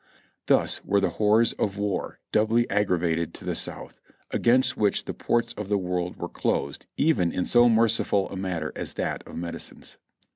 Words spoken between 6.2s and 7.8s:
closed even in so